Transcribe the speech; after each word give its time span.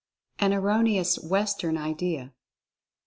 AN 0.39 0.51
ERRONEOUS 0.51 1.19
WESTERN 1.25 1.77
IDEA. 1.77 2.33